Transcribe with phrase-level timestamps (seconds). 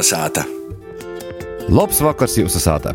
[0.00, 0.46] Kolnesāta!
[1.68, 2.94] Labs vakars jūsu sātā!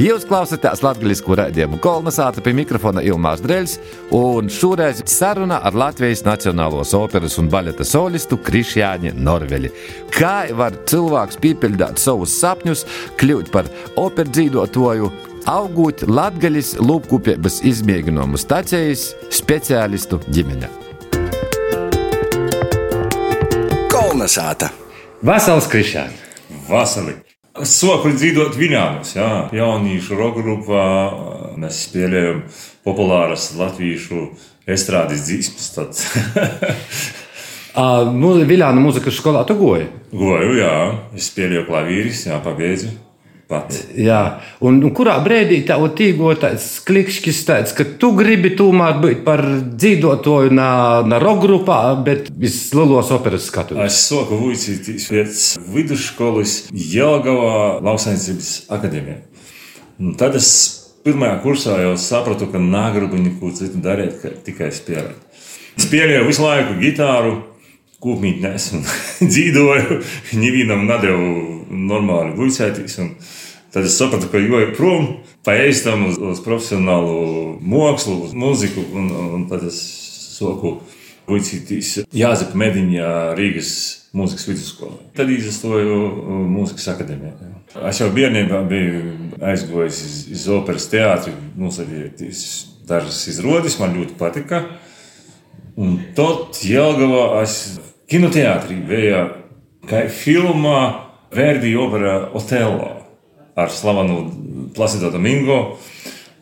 [0.00, 3.74] Jūs klausāties latviešu raidījumu kolonizāciju pie mikrofona Ilmārs Dreļs,
[4.16, 9.68] un šoreiz saruna ar Latvijas Nacionālos operas un baleta solistu Krišjāņu Norveli.
[10.16, 12.88] Kā var cilvēks piepildīt savus sapņus,
[13.20, 13.68] kļūt par
[14.00, 15.12] operas dzīvotoju,
[15.52, 20.72] augot Latvijas lūpkopības izmēģinājumu stācijas speciālistu ģimenē?
[23.92, 24.72] Kolnesāta!
[25.20, 26.25] Vasals Krišjāņs!
[26.68, 27.18] Vasarī!
[27.64, 30.82] Soku dzīvot Viņānos, jā, jauniešu roka grupā.
[31.56, 32.42] Mēs spēlējam
[32.84, 34.26] populāras latviešu
[34.68, 36.04] estrādes dzīsmas.
[37.80, 38.12] uh,
[38.50, 39.88] Viljāna mūzikas skolā tu goji?
[40.12, 40.76] Goju, jā.
[41.16, 42.92] Es spēlēju klavīris, jā, pabeidzu.
[43.46, 43.70] Pat.
[43.94, 49.20] Jā, un, un kurā brīdī tev tīgo tāds klikšķis, tāds, ka tu gribi tomēr būt
[49.26, 50.70] par dzīvotoju na,
[51.06, 51.76] na roka grupā,
[52.08, 53.78] bet vislielākos operas skatu?
[53.84, 55.44] Es soku vuicīties pēc
[55.76, 59.20] vidusskolas Jelgavā lauksainicības akadēmijā.
[60.02, 60.50] Un tad es
[61.06, 65.22] pirmajā kursā jau sapratu, ka nagribu neko citu darīt, tikai spēlēt.
[65.86, 67.36] Spēlēju visu laiku gitāru,
[68.02, 68.84] kūpmītnes un
[69.30, 70.02] dzīvoju.
[70.42, 71.30] Nevienam nedevu
[71.70, 72.98] normāli vuicēties.
[73.76, 75.06] Tad es sapratu, ka joju prom,
[75.44, 79.76] paēstam uz, uz profesionālu mākslu, uz mūziku, un, un tad es
[80.32, 80.78] soku
[81.28, 83.74] vicītīs Jāzepa Mediņā Rīgas
[84.16, 84.96] mūzikas vidusskolā.
[85.20, 86.00] Tad izstoju
[86.54, 87.52] mūzikas akadēmijā.
[87.92, 89.04] Es jau bērnībā biju
[89.44, 92.42] aizgājis iz, iz operas teātri, nosavieties
[92.88, 94.64] dažas izrādes, man ļoti patika.
[95.76, 97.74] Un tad Jelgavā es
[98.08, 99.26] kinoteātrī bija
[99.84, 100.78] kā filmā
[101.36, 102.94] Verdi opera Otello
[103.56, 104.30] ar slavenu
[104.76, 105.78] Plasido Domingo.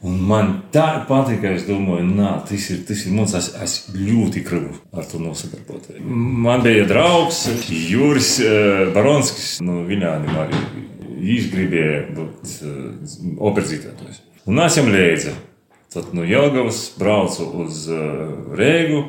[0.05, 3.77] Un man tā patīk, ka es domāju, ka tas ir, tas ir mums, es, es
[3.97, 6.03] ļoti gribu ar to nosadarboties.
[6.05, 10.61] Man bija draugs Juris eh, Baronskis no nu, Viļāniem arī.
[11.25, 13.13] Viņš gribēja būt uh,
[13.49, 14.19] operzītājs.
[14.45, 15.31] Un es viņam lēdzu.
[15.95, 19.07] Tad no Jelgavas braucu uz uh, Rēgu.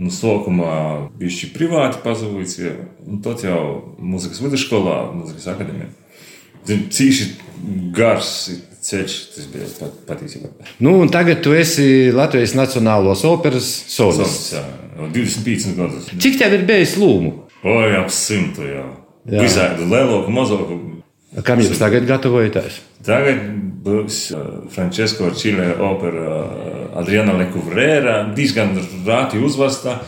[0.00, 0.72] Nu, sākumā
[1.20, 2.56] bija šī privāti pazudis,
[3.04, 3.60] un tad jau
[4.00, 5.90] mūzikas vidusskolā, mūzikas akadēmijā.
[6.68, 7.28] Cīši
[7.94, 8.34] gars
[8.82, 10.50] ceļš, tas bija pat, patiesībā.
[10.82, 14.54] Nu, tagad tu esi Latvijas Nacionālās operas solists.
[14.98, 16.10] 25 gadus.
[16.22, 17.32] Cik tev ir bijis lūmu?
[17.62, 18.88] Oi, ap simtu jau.
[19.26, 20.78] Visādi lielāku, mazāku.
[21.46, 22.80] Kam jūs tagad gatavojaties?
[23.06, 23.46] Tagad
[23.82, 24.18] būs
[24.74, 26.42] Francesco Čile opera
[27.00, 28.74] Adriana Lekuvrēra, diezgan
[29.06, 30.00] rāti uzvesta.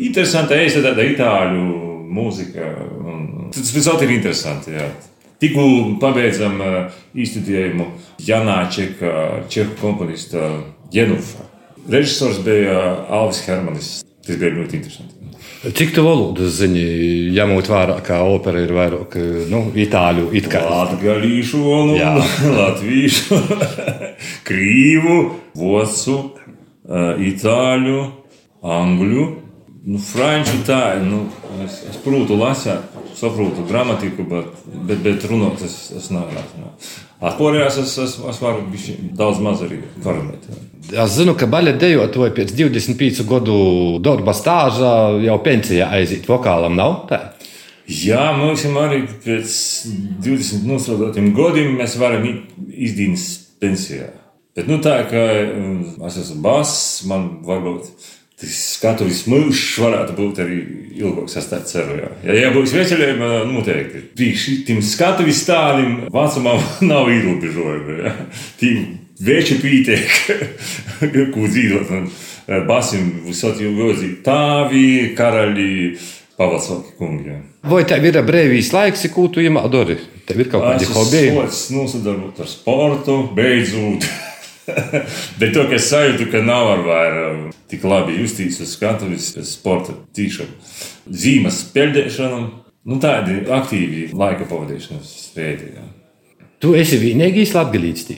[0.00, 1.66] Interesanti, es tāda itāļu
[2.10, 2.72] mūzika.
[3.52, 4.86] Tas visot ir interesanti, jā.
[5.40, 5.62] Tikko
[6.00, 6.58] pabeidzam
[7.16, 7.86] izstudējumu
[8.20, 9.12] Janāčeka,
[9.48, 10.50] čehu komponista
[10.92, 11.46] Jenufa.
[11.88, 13.88] Režisors bija Alvis Hermanis.
[14.26, 15.16] Tas bija ļoti interesanti.
[15.60, 16.82] Cik tu valodas zini,
[17.36, 19.16] ņemot vērā, ka opera ir vairāk
[19.48, 21.60] nu, itāļu, it kā latviešu,
[22.56, 23.40] latviešu,
[24.48, 25.18] krīvu,
[25.60, 26.16] vosu,
[27.30, 27.98] itāļu,
[28.76, 29.26] angļu,
[29.88, 31.26] nu, franču tā, nu,
[31.64, 36.70] es, es prūtu lasīt saprotu gramatiku, bet, bet, bet runāt es, es nevaru.
[37.20, 38.64] Atpūrījās es, es, es varu
[39.16, 40.46] daudz maz arī parunāt.
[40.90, 43.58] Es zinu, ka baļķa dejotoja pēc 25 gadu
[44.04, 47.20] darba stāža jau pensijā aiziet vokālam, nav tā?
[47.90, 49.58] Jā, mums arī pēc
[50.22, 52.24] 20 nosodotiem gadiem mēs varam
[52.70, 53.26] izdīnas
[53.60, 54.12] pensijā.
[54.56, 57.90] Bet nu, tā kā um, es esmu bass, man varbūt
[58.40, 60.58] tas skatuves mūžs varētu būt arī
[61.00, 61.36] ilgāks.
[61.50, 61.98] Tā ceru.
[62.00, 64.04] Jā, ja, ja būs veselība, noteikti.
[64.16, 66.56] Priekš tam skatuves stāvim vecumā
[66.90, 68.14] nav ierobežojumi.
[68.60, 68.86] Tiem
[69.20, 70.08] veči pītiek,
[71.34, 71.92] ko dzīvot.
[72.66, 75.76] Basim visot jau gozi tāvi, karaļi.
[76.40, 77.34] Pavasarī kungi.
[77.68, 79.98] Vai tev ir brīvīs laiks, ko tu iemācīji?
[80.24, 81.34] Tev ir kaut kādi hobiji?
[81.44, 84.08] Es nosadarbotos ar sportu, beidzot.
[85.40, 89.94] Bet to, ka es sajūtu, ka nav ar vairs tik labi justies uz skatuves, sporta
[90.16, 90.56] tīšanu,
[91.10, 92.42] zīmes peldēšanu,
[92.90, 95.72] nu, tādi aktīvi laika pavadīšanas veidi.
[95.76, 95.86] Jā.
[96.60, 98.10] Tu esi vienīgais latgalīts.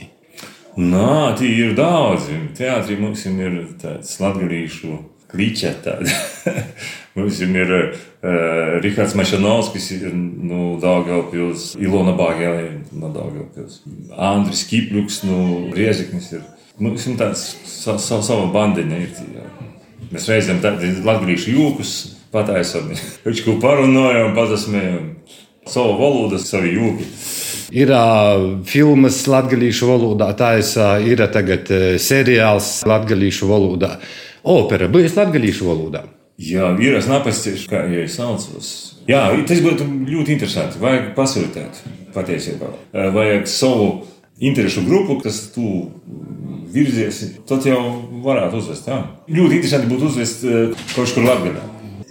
[0.72, 2.38] Nā, tie ir daudzi.
[2.56, 4.96] Teātrī mums ir tāds latgalīšu
[5.32, 5.96] kliķa.
[7.16, 13.82] Mums ir uh, Rihards Mašanovskis no Dāngāpils, Ilona Bāgēlē no Dāngāpils,
[14.16, 15.42] Andris Kipļuks no
[15.76, 16.30] Rieziknis.
[16.38, 16.46] Ir.
[16.80, 19.02] Mums ir tāds sa, sa, sava bandiņa.
[19.04, 19.50] Ir,
[20.12, 21.92] Mēs reizēm tādus latviešu jūkus
[22.32, 22.90] pataisām,
[23.24, 25.06] viņš ko parunājām, pazasmējām.
[25.62, 27.04] Savu valodu, savu jūku.
[27.72, 30.66] Ir uh, filmas latviešu valodā, tā ir,
[31.06, 33.92] ir tagad uh, seriāls latviešu valodā.
[34.42, 36.06] Opera bija latviešu valodā.
[36.42, 38.70] Jā, ir es nepastāstīšu, kā jau es saucos.
[39.06, 40.80] Jā, tas būtu ļoti interesanti.
[40.82, 41.82] Vajag pasūtīt
[42.14, 42.70] patiesībā.
[43.14, 43.90] Vajag savu
[44.42, 45.92] interesu grupu, kas tu
[46.72, 47.78] virziesi, tad jau
[48.24, 48.88] varētu uzvest.
[48.88, 49.02] Jā.
[49.28, 50.42] Ļoti interesanti būtu uzvest
[50.96, 51.62] kaut kur Latvijā.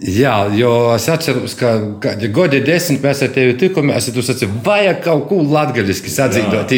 [0.02, 4.98] Jā, jo es atceros, ka kādi gadi desmit mēs ar tevi tikāmies, tu sacīji, vajag
[5.04, 6.74] kaut ko latviešu sadzīvot,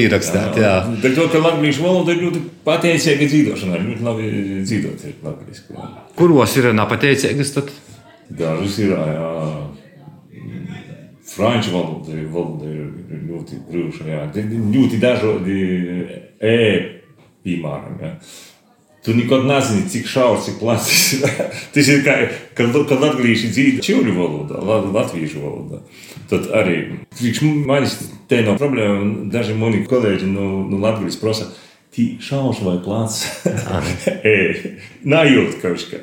[0.60, 0.74] jā.
[1.00, 4.28] Dēļ to, ka latviešu valoda ir ļoti pateicīga dzīvošanai, ļoti labi
[4.66, 5.80] dzīvot ir latviešu.
[6.18, 7.72] Kuros ir nepateicīgas tad?
[8.28, 9.32] Dažas ir, jā.
[11.34, 14.24] Franču valoda, valoda ir ļoti brīvša, jā.
[14.74, 15.62] Ļoti dažādi
[16.44, 16.58] e,
[17.46, 18.18] piemēram, jā.
[19.04, 21.24] Tu nekad nezini, cik šaurs, cik plats ir.
[21.74, 22.14] tas ir kā,
[22.56, 24.62] kad, kad latvieši dzīvo čūļu valodā,
[24.94, 25.82] latviešu valodā.
[26.30, 26.78] Tad arī
[27.68, 27.98] manis
[28.30, 29.26] te nav problēma.
[29.32, 31.50] Daži mani kolēģi no, no Latvijas prasa,
[31.92, 33.26] tī šaurs vai plats.
[35.14, 36.00] Nājūt kaut kā.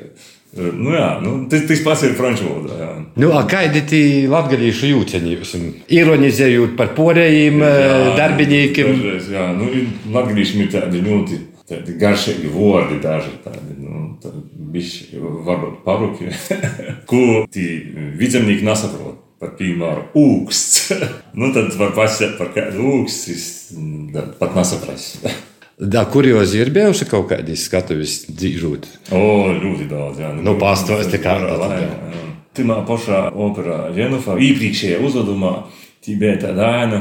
[0.52, 2.90] Nu, jā, nu, tas, tas pats ir franču valodā.
[3.24, 5.38] Nu, kādi ir latviešu jūceņi?
[5.96, 7.64] Ironizējot par porējiem
[8.20, 8.92] darbiniekiem.
[8.92, 9.72] Dažreiz, jā, nu,
[10.12, 11.40] latvieši ir tādi ļoti
[11.72, 14.06] tādi garšīgi vārdi, daži tādi nu,
[14.74, 16.32] bišķi, varbūt paruki,
[17.10, 17.70] ko tie
[18.20, 19.20] vidzemnieki nesaprot.
[19.42, 20.92] Par piemēru, ūksts.
[21.40, 23.40] nu, tad var pasakāt par kādu ūkstu,
[24.38, 25.26] pat nesaprast.
[25.82, 28.84] Da, kuriozi ir bijuši kaut kādi skatuves dzīvot?
[29.18, 30.28] O, ļoti daudz, jā.
[30.38, 31.70] Nu, pastāsti kā tā.
[32.54, 35.56] Timā pašā operā Ženufā, iepriekšējā uzvedumā,
[36.06, 37.00] tī bija tāda ēna,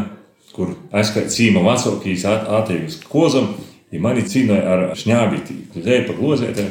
[0.56, 3.50] kur aizskait cīma vecākīs atēvis kozam,
[3.90, 6.66] ja mani cīnīja ar šņābīti, gleja pa glozētē.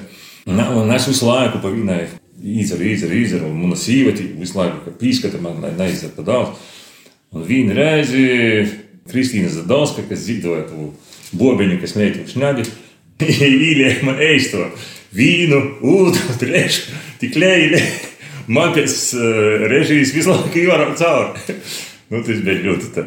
[0.50, 2.02] Un es visu laiku pa viņai
[2.40, 6.70] izdaru, izdaru, izdaru, un mana sīveti visu laiku pīskata man, lai neizdara pa daudz.
[7.36, 8.24] Un vienu reizi
[9.10, 10.92] Kristīna Zadovska, kas dzīvoja to
[11.38, 12.66] bobeņu, kas meitu šņābi,
[13.20, 14.70] īlēja man ēst to
[15.16, 17.84] vīnu, ūdeni, trešu, tik lēji.
[18.50, 21.60] Man pēc uh, režijas visu laiku jūrā cauri.
[22.10, 23.04] Nu, tas bija ļoti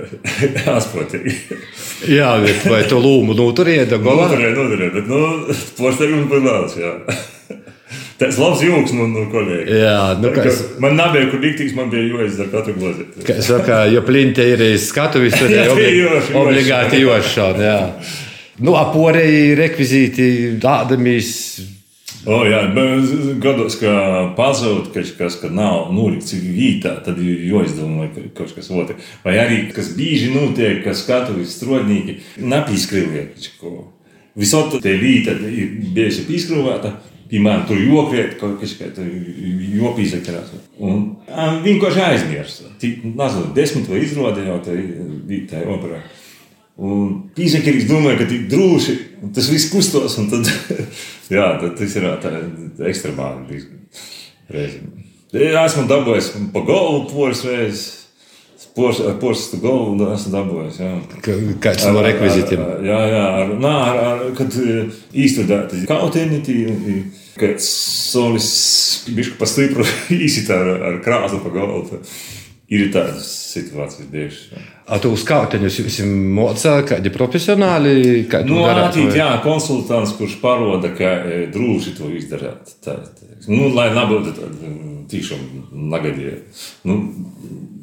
[0.71, 1.33] asprotīgi.
[2.19, 3.89] jā, bet vai tu lūmu noturēji?
[3.99, 5.23] Noturēji, noturēji, bet nu,
[5.79, 6.77] postēgums bija liels.
[8.23, 9.81] Tas labs jūgs no, no kolēģiem.
[9.83, 10.61] Jā, nu, kas...
[10.83, 13.25] Man nebija, kur diktīgs, man bija jāizdara katru glazēti.
[13.27, 17.77] Kā saka, jo plinte ir skatuvis, tad ir obli obligāti jošana.
[18.63, 20.27] Nu, aporēji rekvizīti,
[20.63, 21.33] ādamīs
[22.23, 22.61] O, jā,
[23.43, 23.93] gados, ka
[24.39, 29.09] pazūd kaut kas, kad nav nolikts vītā, tad ir jāizdomā kaut kas otrs.
[29.25, 33.73] Vai arī, kas bieži notiek, ka skatuves strodnieki nepīskrīvē kaut ko.
[34.39, 36.95] Visot te vīta ir bijusi pīskrīvēta,
[37.33, 38.77] piemēram, tur jokrēt kaut kas,
[39.83, 40.55] jopīzakarās.
[40.79, 41.05] Un
[41.67, 42.69] vienkārši aizmirst.
[42.79, 46.05] Nezinu, desmit vai izrādē jau tā vītā operā.
[46.81, 48.95] Un pīzekļi domāja, ka tik droši
[49.35, 50.17] tas viss kustos.
[50.31, 50.49] Tad,
[51.37, 52.37] jā, tad tas ir tā
[52.89, 53.63] ekstremāli.
[55.33, 57.91] Esmu dabūjis pa galvu poras reizes.
[58.73, 60.79] Ar porcelāna galvu esmu dabūjis.
[61.61, 62.63] Kāds no rekvizītiem?
[62.87, 66.41] Jā, jā ar, nā, ar, ar, kad īstenībā kautēni,
[67.37, 68.49] kad solis
[69.13, 69.85] bišku pa stipru
[70.25, 72.01] īsita ar, ar krāsu pa galvu.
[72.73, 74.69] Ir tādas situācijas bijušas.
[74.93, 75.99] A tu uz kauteņus jums
[76.37, 78.23] mocā kādi profesionāli?
[78.31, 82.73] Kā nu, atīt, jā, konsultants, kurš paroda, ka e, drūši to izdarāt.
[82.85, 83.29] Tā, tā.
[83.51, 84.73] Nu, lai nebūtu tāda
[85.11, 85.43] tīšām
[85.93, 86.39] nagadīja.
[86.89, 87.01] Nu,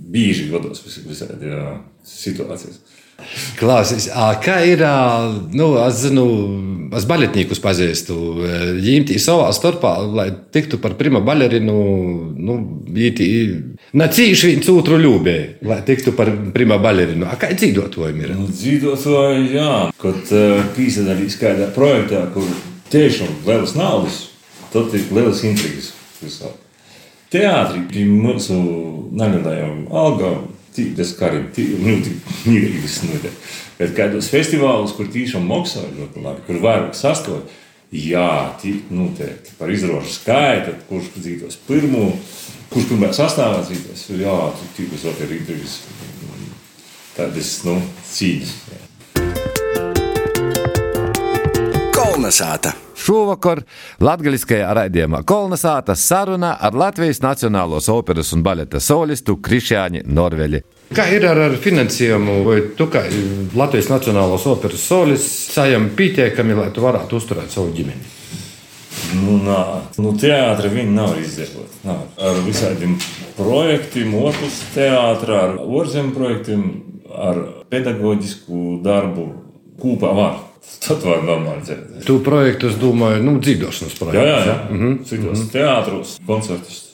[0.09, 1.53] bieži gados visādi
[2.07, 2.79] situācijas.
[3.59, 4.07] Klausies,
[4.43, 4.83] kā ir,
[5.55, 6.25] nu, es zinu,
[6.95, 8.15] es baletniekus pazīstu.
[8.79, 11.75] Viņi savā starpā, lai tiktu par prima balerinu,
[12.35, 12.57] nu,
[12.95, 13.29] viņi
[13.99, 15.37] nacīši viens otru ļūbē,
[15.69, 17.27] lai tiktu par prima balerinu.
[17.29, 18.33] A, kā dzīvotājiem ir?
[18.37, 22.47] Nu, dzīvotāji, jā, kad uh, pīsadalīs kādā projektā, kur
[22.93, 24.23] tiešām lielas naudas,
[24.73, 26.51] tad ir lielas intrigas visā.
[27.29, 28.55] Teātrī, mūsu
[29.13, 32.13] negadājām algām tas kā arī ļoti
[32.49, 33.49] mierīgas notiek.
[33.79, 37.45] Bet kādos festivālos, kur tiešām maksā ļoti labi, kur vairāk sastāv,
[37.95, 42.09] jā, tik noteikti par izrožu skaitu, kurš dzīvos pirmo,
[42.73, 44.35] kurš pirmā sastāvā dzīvos, jā,
[44.77, 45.79] tik uz otru intervijas.
[47.15, 47.79] Tādas, nu,
[48.13, 48.53] cīņas.
[51.95, 52.88] Kolnesāta.
[52.99, 53.63] Šovakar
[54.03, 60.61] Latvijasiskajā raidījumā Kolnesāta saruna ar Latvijas Nacionālos operas un baleta solistu Krišjāņu Norveļi.
[60.95, 62.39] Kā ir ar, ar finansējumu?
[62.47, 63.03] Vai tu kā
[63.55, 68.15] Latvijas Nacionālās operas solists sajam pietiekami, lai tu varētu uzturēt savu ģimeni?
[69.19, 69.59] Nu, nā,
[70.01, 71.77] nu, teātris viņi nav izdevot.
[71.85, 72.03] Nav.
[72.21, 72.97] Ar visādiem
[73.37, 76.67] projektiem, otrs teātris, ar ārzemju projektiem,
[77.09, 77.39] ar
[77.71, 79.29] pedagoģisku darbu
[79.81, 80.37] kopā var.
[80.83, 82.03] Tad var normāli dzirdēt.
[82.07, 84.29] Tu projektu, es domāju, nu, dzīvošanas Jā, projekts.
[84.29, 84.57] jā, jā.
[84.69, 85.03] Mm -hmm.
[85.05, 86.85] Citos teātros, koncertos.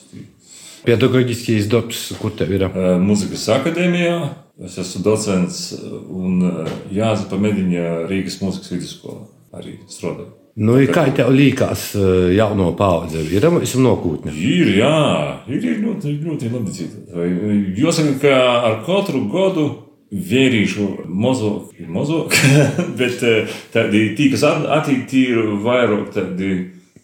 [0.86, 2.68] Pedagoģiskais darbs, kur tev ir?
[3.02, 4.18] Mūzikas akadēmijā.
[4.64, 5.74] Es esmu docents
[6.08, 6.52] un
[6.94, 10.32] Jāzepa Mediņa Rīgas mūzikas vidusskolā arī strādāju.
[10.56, 11.90] Nu, kā tev liekas,
[12.32, 14.32] jauno paudze ir esmu nokūtne?
[14.32, 17.76] Ir, jā, ir, ir ļoti, ļoti labi dzirdēt.
[17.76, 19.66] Jāsaka, ka ar katru gadu
[20.10, 22.36] vērīšu mazāk, ir mazāk,
[23.00, 26.52] bet eh, tādi, tī, kas attīstīt, ir vairāk tādi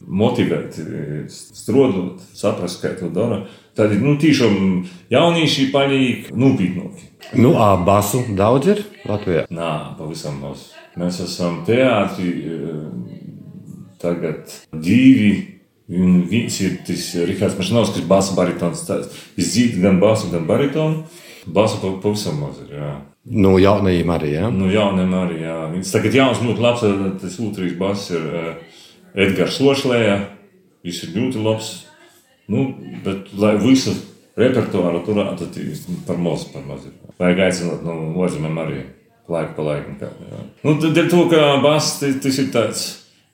[0.03, 0.85] motivēti
[1.31, 3.45] strādāt, saprast, kā to dara.
[3.79, 4.83] Tādi, nu, tiešām
[5.13, 7.09] jaunieši paliek nopietnāki.
[7.41, 9.47] Nu, ā, basu daudz ir Latvijā.
[9.55, 10.69] Nā, pavisam maz.
[11.01, 12.85] Mēs esam teātri eh,
[14.03, 15.49] tagad divi.
[15.93, 18.85] Un viens ir tas Rihards Mašinovskis, basa baritons.
[19.37, 21.03] Viņš dzīvo gan basu, gan baritonu.
[21.47, 22.77] Basa pa- pavisam maz ir.
[22.77, 22.93] Jā.
[23.25, 24.51] Nu, jaunajiem arī, jā.
[24.51, 25.41] Nu, jauniem arī.
[25.43, 25.57] Jā.
[25.73, 26.85] Viņš tagad jauns, ļoti labs.
[27.23, 28.55] Tas otrs bass ir eh,
[29.27, 30.17] Edgars Lošlēja.
[30.85, 31.73] Viņš ir ļoti labs.
[32.51, 32.67] Nu,
[33.05, 33.95] bet, lai visu
[34.39, 36.97] repertuāru turētu, tad par maz, par maz ir.
[37.21, 38.81] Vajag aicināt no nu, ārzemēm arī
[39.31, 39.99] laiku pa laikam.
[40.65, 42.83] Nu, ir to, ka bass tas, ir tāds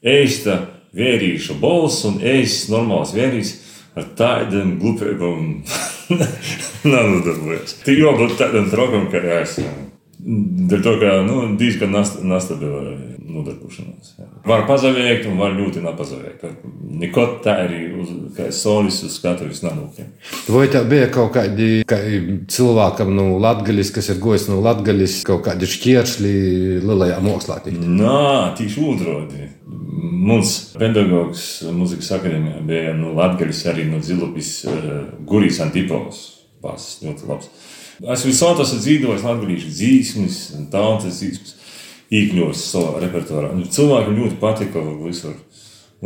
[0.05, 0.59] eista
[0.97, 3.55] vērīšu balss un eista normāls vērīs.
[3.99, 5.45] Ar tādiem glupībām
[6.93, 7.81] nav nodarbojies.
[7.85, 9.59] Tik jābūt tādam trokam, ka jā, es.
[10.19, 12.83] Dēļ to, ka nu, diezgan nastabila
[13.28, 14.14] nodarbošanās.
[14.49, 16.45] Var pazavēt, un var ļoti nepazavēt.
[17.02, 20.11] Neko tā arī uz, kā solis uz skatuves nanūkiem.
[20.55, 22.00] Vai tev bija kaut kādi kā
[22.50, 26.35] cilvēkam no nu, Latvijas, kas ir gojis no Latvijas, kaut kādi šķēršļi
[26.87, 27.61] lielajā mākslā?
[27.67, 27.78] tik?
[27.78, 29.50] Nā, tieši otrādi.
[29.99, 36.23] Mums pedagogs muzikas akadēmijā bija no Latvijas, arī no Zilupis, uh, Gurijas Antipovs.
[36.62, 37.50] Bas, ļoti labs.
[37.99, 40.38] Es visādi esmu dzīvojis latviešu dzīsmes,
[40.73, 41.55] tautas dzīsmes,
[42.14, 43.52] iekļūst savā repertuārā.
[43.55, 45.35] Un Cilvēkiem ļoti patika visur.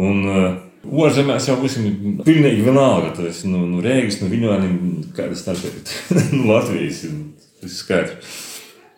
[0.00, 0.46] Un uh,
[0.82, 3.12] Orzemēs jau visam ir pilnīgi vienalga.
[3.20, 4.80] Tas ir no, no Rīgas, no Viņāniem,
[5.16, 5.84] kāda starpība.
[6.38, 7.04] no Latvijas.
[7.10, 7.20] un
[7.62, 8.38] Tas ir skaidrs.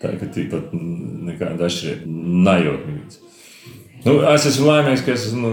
[0.00, 2.14] Tā ka tāpat nekāda atšķirība
[2.46, 3.18] nejūt.
[4.04, 5.50] Nu, es esmu laimīgs, ka es esmu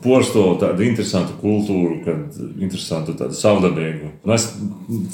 [0.00, 4.14] porstoju tādu interesantu kultūru, kad interesantu tādu savdabīgu.
[4.24, 4.46] Nu, es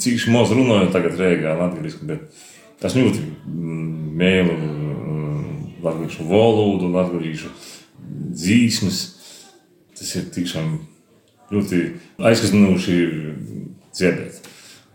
[0.03, 3.89] cik maz runāju tagad Rīgā, latviešu, bet es ļoti mm,
[4.21, 5.43] mēlu mm,
[5.83, 7.51] latviešu valodu, latviešu
[8.31, 9.03] dzīsmes.
[9.97, 10.77] Tas ir tiešām
[11.51, 11.83] ļoti
[12.29, 12.97] aizkustinoši
[13.91, 14.43] dzirdēt.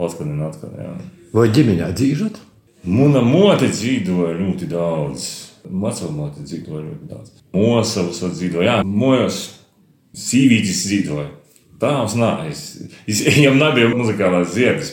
[0.03, 0.73] Atkal un atkal.
[0.81, 0.93] Jā.
[1.35, 2.41] Vai ģimenē dzīvot?
[2.89, 5.52] Mana mote dzīvoja ļoti daudz.
[5.71, 7.37] Mote dzīvoja ļoti daudz.
[7.55, 8.67] Mosavas dzīvoja.
[8.67, 9.43] Jā, mojos
[10.17, 11.31] sīvītis dzīvoja.
[11.83, 12.61] Tāvs nā, es,
[13.11, 14.93] es, viņam nebija muzikālās ziedas.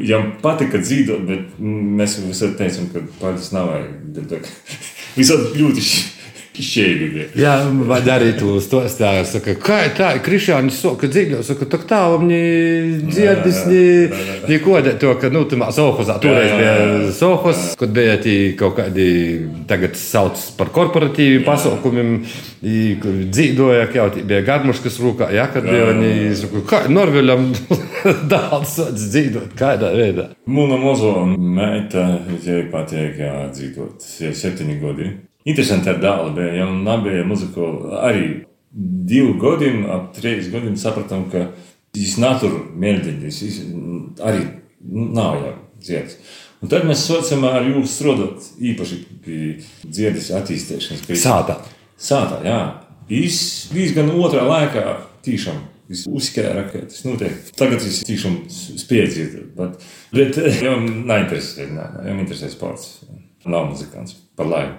[0.00, 4.46] Viņam patika dzīvot, bet mēs visur teicām, ka pāris nav vajag.
[5.18, 5.82] Visādi ļoti
[6.64, 7.26] šķēvi bija.
[7.38, 7.54] Jā,
[8.14, 12.40] arī tu stostāji, saka, kā tā, Krišānis soka dzīvļo, saka, tak tā, viņi
[13.08, 13.60] dzirdis,
[14.50, 16.74] neko, to, ka, nu, tu mā Sohosā, toreiz bija.
[17.16, 19.06] Sohos, kad bija tī kaut kādi,
[19.70, 22.12] tagad sauc par korporatīviem pasaukumiem,
[22.60, 26.12] dzīvoja, ka jau bija Garmuškas rūkā, jā, kad bija viņi,
[26.42, 27.50] saka, kā Norveļam
[28.32, 30.30] dāls dzīvot, kādā veidā.
[30.50, 33.18] Mana mazo meita, viņai patīk
[33.56, 35.10] dzīvot, jau septiņi gadi.
[35.48, 38.00] Interesanti ar dēlu bija, jau nebija muzikāla.
[38.10, 38.24] Arī
[39.10, 41.46] divi gadi, ap trīs gadiem sapratām, ka
[41.96, 44.44] viņš natur mēģinājis, viņš arī
[45.16, 46.18] nav jau dziedājis.
[46.60, 49.40] Un tad mēs sācām ar jums strādāt īpaši pie
[49.88, 51.06] dziedas attīstīšanas.
[51.08, 51.56] pie- Sātā.
[51.98, 52.60] Sātā, jā.
[53.08, 53.38] Viņš
[53.72, 54.84] diezgan otrā laikā
[55.24, 55.56] tiešām
[56.06, 57.32] uzskēra, ka tas notiek.
[57.56, 59.80] Tagad viņš tiešām dziedāt, bet,
[60.12, 63.00] bet viņam neinteresē, nē, viņam interesē sports.
[63.48, 64.76] Nav muzikants par laimi.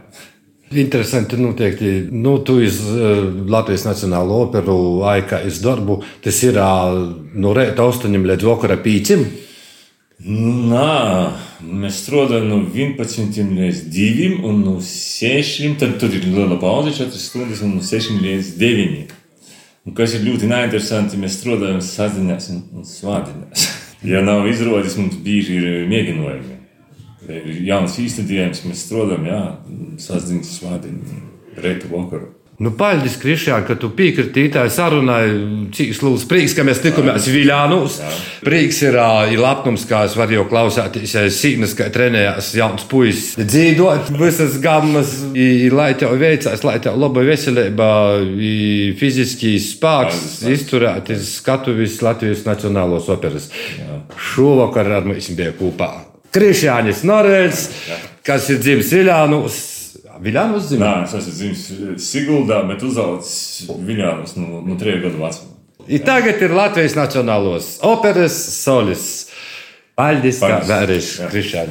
[0.71, 2.07] Interesanti, noteikti.
[2.11, 5.99] Nu, tu iz uh, Latvijas Nacionālo operu aika iz darbu.
[6.23, 6.95] Tas ir uh,
[7.35, 9.11] no rīta 8 līdz vakara 5.
[10.71, 10.87] Nā,
[11.65, 15.75] mēs strādājam no 11 līdz 2 un no 6.
[15.81, 19.19] Tad tur ir liela pauze, 4 stundas, un no 6 līdz 9.
[19.89, 23.69] Un kas ir ļoti neinteresanti, mēs strādājam un, un svādiņās.
[24.01, 26.60] Ja nav izrādes, mums bieži ir mēģinājumi.
[27.29, 29.41] Ir jauns īstenības, mēs strādājam, jā,
[30.01, 31.23] saziņas svādiņu,
[31.61, 32.31] reitu vakaru.
[32.61, 35.23] Nu, Paldies, Krišjān, ka tu piekriti tai sarunai.
[35.73, 37.95] Cik lūdzu, prieks, ka mēs tikāmies Viljānos.
[38.45, 38.97] Prieks ir,
[39.33, 43.39] ir lepnums, kā es varu jau klausēties, ja sīknes, kā trenējās jauns puisis.
[43.39, 47.89] Dzīvot visas gammas, i, lai tev veicās, lai tev laba veselība,
[49.01, 53.49] fiziski spēks, izturēt, skatuvis Latvijas Nacionālos operas.
[54.21, 56.10] Šovakar ar mums bija kopā.
[56.31, 57.65] Krišjānis Norēls,
[58.25, 59.59] kas ir dzimis Viljānos.
[60.21, 60.91] Viljāns Nē, uzzina.
[61.07, 61.63] es esmu dzimis
[62.05, 65.57] Siguldā, bet uzaugusi Viljānos no, no 3 gadu vecuma.
[66.05, 69.07] Tagad ir Latvijas Nacionālos operas solis.
[69.97, 70.59] Paļģis, kā
[71.19, 71.25] jā.
[71.29, 71.69] Krišāns.